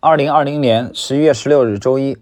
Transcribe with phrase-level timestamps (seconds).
[0.00, 2.16] 二零二零年十一月十六日周一，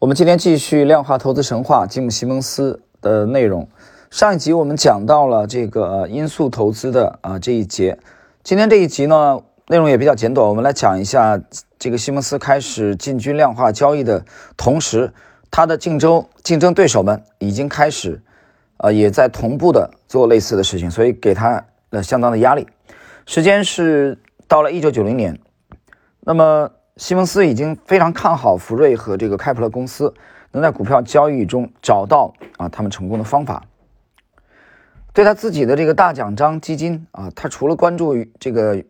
[0.00, 3.68] 我们今天继续量化投资神话吉姆·西蒙斯的内容。
[4.10, 7.96] 上一集我们讲到了这个因素投资的啊这一节，
[8.42, 11.40] 今天这一集呢内容也比较简短，我们来讲一下
[11.78, 14.24] 这个西蒙斯开始进军量化交易的
[14.56, 15.12] 同时，
[15.52, 18.20] 他的竞争竞争对手们已经开始
[18.78, 22.66] 啊也在同步的做类似的事情，所以给他了相当的压力。
[23.24, 24.18] 时间是
[24.48, 25.38] 到了一九九零年，
[26.22, 26.68] 那么
[26.98, 30.12] 西蒙斯已经非常看好福瑞和这个开普勒公司
[30.50, 33.64] 能在股票交易中找到啊他们成功的方法。
[35.14, 38.84] 对他自己的这个大奖章基金啊，他除了关注于这个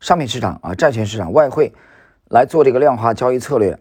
[0.00, 1.72] 商品市场啊、债券市场、外汇
[2.28, 3.78] 来做这个量化交易策略，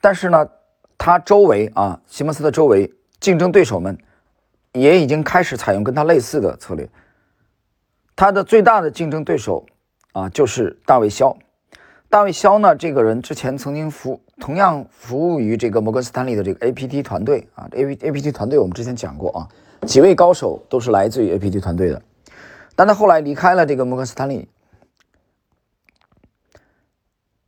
[0.00, 0.48] 但是呢，
[0.96, 3.98] 他周围啊，西蒙斯的周围竞争对手们
[4.72, 6.88] 也已经开始采用跟他类似的策略。
[8.14, 9.66] 他的最大的竞争对手
[10.12, 11.36] 啊，就是大卫肖。
[12.08, 19.48] 大卫肖呢，这个人之前曾经服同样服务于这个摩根斯坦利的这个 APT 团队啊，A P A P T 团队我们之前讲过啊，
[19.86, 22.00] 几位高手都是来自于 APT 团队的，
[22.74, 24.48] 但他后来离开了这个摩根斯坦利，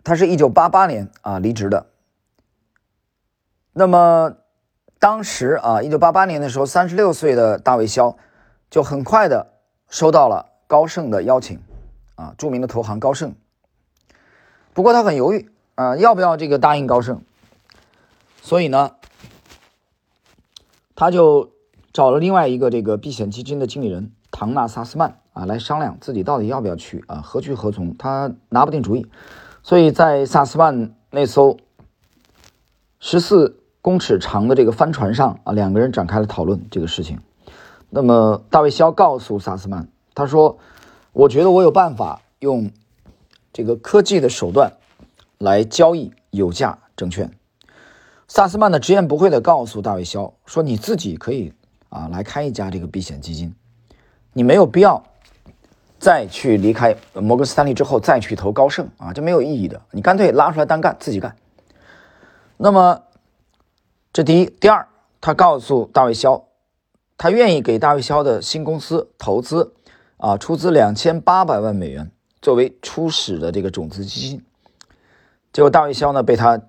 [0.03, 1.87] 他是一九八八年啊离职的。
[3.73, 4.35] 那么
[4.99, 8.17] 当时啊，一九八八年的时候，三十六岁的大卫肖
[8.69, 9.47] 就很快的
[9.89, 10.47] 收到了。
[10.67, 11.59] 高盛的邀请，
[12.17, 13.35] 啊，著名的投行高盛。
[14.79, 17.21] 不过他很犹豫，啊，要不要这个答应高盛？
[18.41, 18.93] 所以呢，
[20.95, 21.51] 他就
[21.93, 27.97] 找了另外一个这个避险基金的经理人唐纳萨斯曼啊，来商量自己到底要不要去啊，何去何从？
[27.97, 29.05] 他拿不定主意。
[29.65, 31.57] 所以在萨斯曼那艘
[33.01, 37.19] 十四公尺长的这个帆船上啊，两个人展开了讨论这个事情。
[37.91, 39.89] 那么大卫肖告诉萨斯曼。
[40.15, 40.59] 他说
[41.13, 42.71] ：“我觉得我有办法用
[43.59, 44.73] 这个科技的手段
[45.39, 47.29] 来交易有价证券。”
[48.29, 51.53] 萨斯曼的直言不讳地告诉大卫肖说：“你自己可以
[51.89, 53.53] 啊来开一家这个避险基金，
[54.33, 55.03] 你没有必要
[55.99, 59.83] 再去离开摩根斯坦利之后再去投高盛啊，这没有意义的。
[59.91, 61.35] 你干脆拉出来单干，自己干。”
[62.59, 63.03] 那么
[64.13, 64.87] 这第一，第二，
[65.21, 66.45] 他告诉大卫肖，
[67.17, 69.75] 他愿意给大卫肖的新公司投资。
[70.19, 72.11] 啊，出资两千八百万美元
[72.41, 74.45] 作为初始的这个种子基金，
[75.53, 76.61] 结果大卫肖呢被他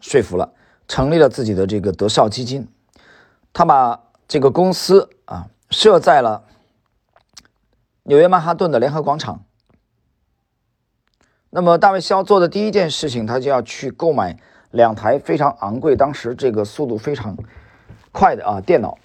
[0.00, 0.52] 说服了，
[0.88, 2.68] 成立了自己的这个德少基金，
[3.52, 6.44] 他把这个公司啊设在了
[8.04, 9.44] 纽约曼哈顿的联合广场。
[11.50, 14.38] 那么大卫肖做的第一件事情，他就要去购买
[14.70, 17.36] 两台非常昂贵、当时这个速度非常
[18.10, 18.98] 快的啊电脑。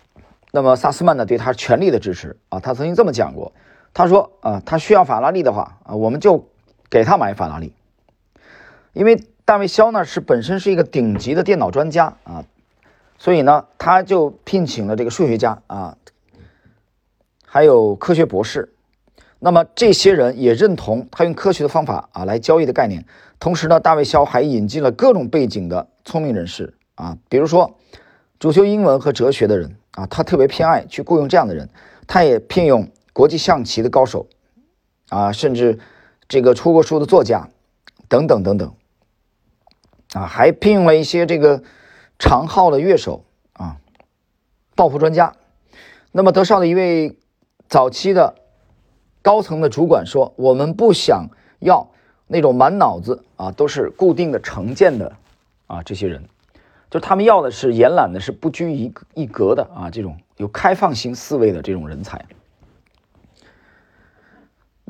[0.51, 3.53] 那么萨斯曼呢，对他全力的支持啊，他曾经这么讲过，
[3.93, 6.47] 他说啊，他需要法拉利的话啊，我们就
[6.89, 7.73] 给他买法拉利，
[8.93, 12.45] 因为大卫肖呢是本身是一个顶级的电脑专家啊，
[13.17, 15.97] 所以呢，他就聘请了这个数学家啊，
[17.45, 18.73] 还有科学博士，
[19.39, 23.05] 那么这些人也认同他用科学的方法啊来交易的概念，
[23.39, 27.77] 同时呢，大卫肖还引进了各种背景的聪明人士啊，比如说
[28.39, 29.75] 主修英文和哲学的人。
[29.93, 31.67] 啊，他特别偏爱去雇佣这样的人，
[32.07, 34.27] 他也聘用国际象棋的高手，
[35.09, 35.79] 啊，甚至
[36.27, 37.49] 这个出过书的作家，
[38.07, 38.73] 等等等等，
[40.13, 41.63] 啊，还聘用了一些这个
[42.17, 43.77] 长号的乐手啊，
[44.75, 45.35] 报复专家。
[46.11, 47.17] 那么德少的一位
[47.67, 48.35] 早期的
[49.21, 51.91] 高层的主管说：“我们不想要
[52.25, 55.15] 那种满脑子啊都是固定的成见的
[55.67, 56.23] 啊这些人。”
[56.89, 62.25] 就他们要的是延揽的，是不拘一一格的啊，这种有开放性思维的这种人才。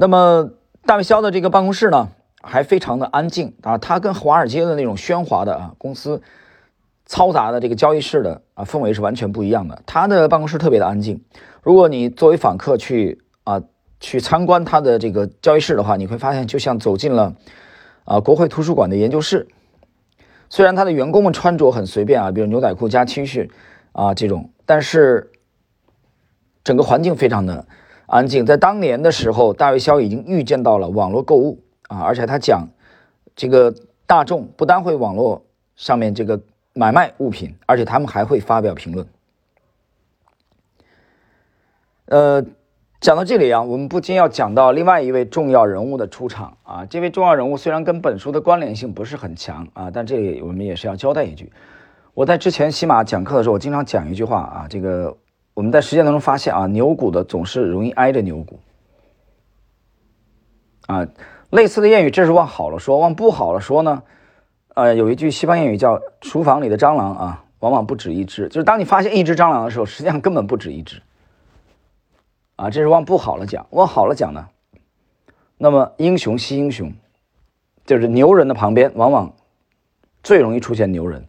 [0.02, 0.52] 那么
[0.86, 2.08] 大卫肖的这个办公室呢，
[2.42, 6.22] 还非常的安静啊，他跟华尔街的那种喧哗的啊公司
[7.06, 9.82] 嘈杂的这个交易室的啊氛围是完全不一样的。
[9.86, 11.22] 他的办公室特别的安静，
[11.62, 13.62] 如果你作为访客去啊
[14.00, 17.36] 去参观他的这个交易室的话，你会发现就像走进了
[18.06, 19.50] 啊国会图书馆的研究室。
[20.50, 23.50] 虽然他的员工们穿着很随便啊，比如牛仔裤加 T 恤
[23.92, 25.30] 啊这种，但是
[26.64, 27.68] 整个环境非常的
[28.10, 28.46] 安静。
[28.46, 32.68] 在当年的时候，大卫肖已经预见到了网络购物啊，而且他讲
[33.36, 33.74] 这个
[34.06, 35.44] 大众不单会网络
[35.76, 36.42] 上面这个
[36.74, 39.08] 买卖物品，而且他们还会发表评论。
[42.08, 42.46] 呃。
[43.02, 46.86] 讲到这里啊，我们不禁要讲到另外一位重要人物的出场啊。
[46.86, 51.50] 这位重要人物虽然跟本书的关联性不是很强啊，但这里我们也是要交代一句。
[52.14, 55.16] 我在之前西马讲课的时候，我经常讲一句话啊，这个
[55.60, 58.62] 我们在实践当中发现啊，牛股的总是容易挨着牛股
[60.86, 61.06] 啊。
[61.50, 64.04] 类似的谚语，这是往好了说，往不好了说呢？
[64.74, 71.02] 呃，有一句西方谚语叫“厨房里的蟑螂啊，往往不止一只”，就是当你发现一只蟑螂的时候，实际上根本不止一只。
[72.56, 74.48] 啊，这是往不好了讲，往好了讲呢，
[75.58, 76.94] 那么英雄惜英雄，
[77.86, 79.34] 就是牛人的旁边往往
[80.24, 81.26] 最容易出现牛人。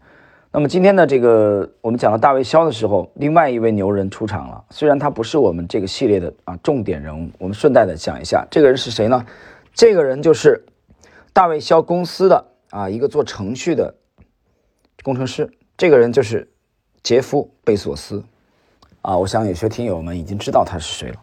[0.52, 9.24] 那么今天的这个我们讲到大卫肖的时候，另外一位牛人出场了，虽然他不是我们这个系列的啊重点人物，我们顺带的讲一下，这个人是谁呢？
[9.72, 10.64] 这个人就是
[11.32, 13.94] 大卫肖公司的啊一个做程序的
[15.04, 16.50] 工程师，这个人就是
[17.02, 18.24] 杰夫贝索斯。
[19.02, 21.22] 啊，我想有些听友们已经知道他是谁了。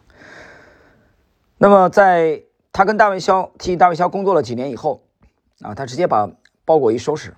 [1.58, 2.42] 那么，在
[2.72, 5.02] 他跟大卫肖替大卫肖工作了几年以后，
[5.60, 6.28] 啊，他直接把
[6.64, 7.34] 包裹一收拾，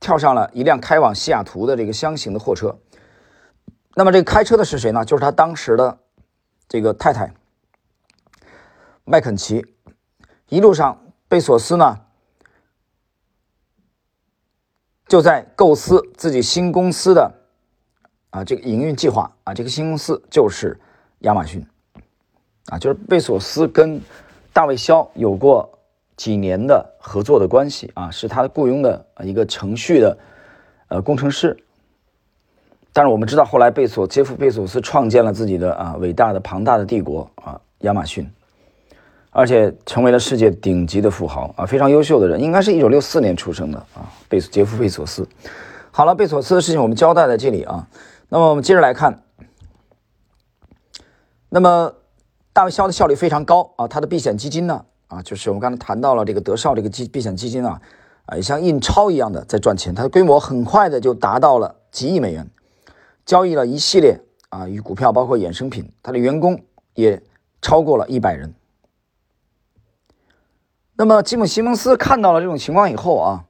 [0.00, 2.76] 跳上了一辆开往西雅图的这个箱型的货车。
[3.94, 5.04] 那么，这个开车的是谁呢？
[5.04, 5.98] 就是他当时的
[6.66, 7.32] 这个太太
[9.04, 9.64] 麦肯齐。
[10.48, 12.00] 一路上，贝索斯呢
[15.06, 17.36] 就在构思自己新公司的。
[18.30, 20.78] 啊，这个营运计划啊，这个新公司就是
[21.22, 21.66] 亚马逊，
[22.66, 24.00] 啊，就是贝索斯跟
[24.52, 25.79] 大卫肖有过
[26.20, 30.18] 几年的合作的关系啊，是他雇佣的一个程序的
[30.88, 31.56] 呃工程师。
[32.92, 38.30] 但是我们知道，后来贝索杰夫贝索斯创建了自己的啊伟大的庞大的帝国啊亚马逊，
[39.30, 45.26] 而且成为了世界顶级的富豪啊，非常优秀的人，应该是一九六四年出生的啊，贝杰夫贝索斯。
[45.90, 47.88] 好了，贝索斯的事情我们交代在这里啊。
[48.28, 49.22] 那么我们接着来看，
[51.48, 51.94] 那么
[52.52, 57.80] 大卫肖的效率非常高啊，他的避险基金呢啊，就是我们刚才谈到了这个德绍这个基避险基金啊，
[58.26, 62.48] 啊也像印钞一样的在赚钱，它的规模很快的就达到了几亿美元，
[63.26, 64.18] 交易了一系列
[64.48, 66.58] 啊与股票包括衍生品，它的员工
[66.94, 67.20] 也
[67.60, 68.54] 超过了一百人。
[70.94, 73.44] 那么吉姆西蒙斯看到了这种情况以后啊。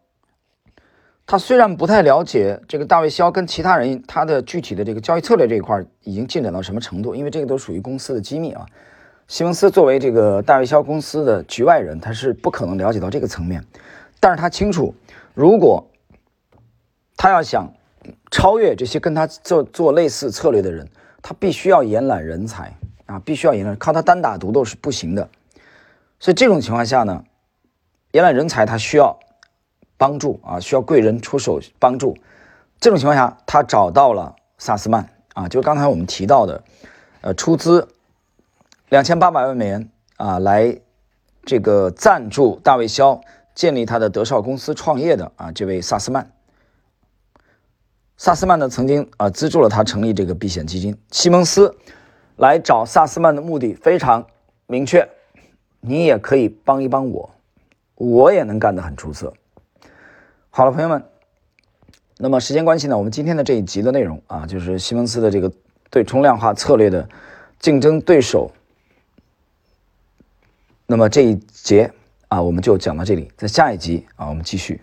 [1.27, 8.67] 他虽然不太了解这个大卫肖跟其他人他的具体的这个交易策略这一块已经进展到什么程度，因为这个都属于公司的机密啊。
[9.31, 13.65] 西蒙斯作为这个大卫肖公司的局外人，他是不可能了解到这个层面。
[14.19, 14.93] 但是他清楚，
[15.35, 15.87] 如果
[17.17, 17.73] 他要想
[18.32, 20.91] 超越这些跟他做做类似策略的人，
[21.23, 25.29] 他必须要延揽人才啊，必须要延揽，靠他单打独斗是不行的。
[26.19, 27.23] 所以这种情况下呢，
[28.11, 29.17] 延揽人才他需要。
[29.97, 32.17] 帮助啊，需要贵人出手帮助。
[32.81, 36.65] 这种情况下，他找到了萨斯曼啊，就刚才我们提到的，
[37.21, 37.87] 呃，出资
[38.91, 40.77] 两千八百万美元啊，来
[41.45, 43.21] 这个赞助大卫肖
[43.55, 46.33] 建立他的德绍公司创业的啊，这位萨斯曼。
[48.17, 50.99] 萨斯曼呢，曾经啊资助了他成立这个避险基金。
[51.13, 51.77] 西蒙斯
[52.35, 54.27] 来找萨斯曼的目的非常
[54.67, 55.09] 明确，
[55.81, 57.31] 你也可以帮一帮我，
[57.95, 59.33] 我也能干得很出色。
[60.51, 61.05] 好了，朋友们，
[62.19, 65.53] 那么时间关系呢，我们今天的这一集的内容啊，就是西蒙斯的这个
[65.91, 67.09] 对冲量化策略的
[67.61, 68.51] 竞争对手。
[70.91, 71.89] 那么这一节
[72.27, 74.81] 啊，我们就讲到这里，在下一集啊，我们继续。